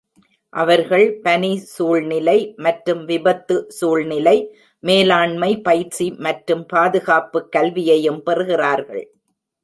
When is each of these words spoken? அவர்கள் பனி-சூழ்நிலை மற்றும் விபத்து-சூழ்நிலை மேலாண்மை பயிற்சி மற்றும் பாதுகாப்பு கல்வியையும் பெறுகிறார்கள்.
அவர்கள் 0.53 1.03
பனி-சூழ்நிலை 1.21 2.35
மற்றும் 2.57 3.03
விபத்து-சூழ்நிலை 3.05 4.35
மேலாண்மை 4.83 5.51
பயிற்சி 5.61 6.07
மற்றும் 6.19 6.63
பாதுகாப்பு 6.65 7.41
கல்வியையும் 7.57 8.21
பெறுகிறார்கள். 8.23 9.05